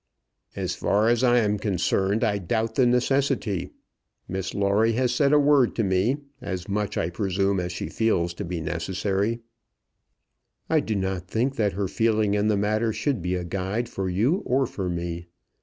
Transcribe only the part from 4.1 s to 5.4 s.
Miss Lawrie has said a